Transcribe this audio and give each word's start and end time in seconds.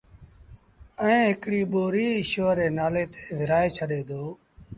ائيٚݩ 1.01 1.27
هڪڙيٚ 1.29 1.69
ٻوريٚ 1.71 2.13
ايٚشور 2.15 2.53
ري 2.59 2.67
نآلي 2.77 3.03
تي 3.13 3.21
ورهآئي 3.37 3.69
ڇڏي 3.77 4.01
دو 4.09 4.21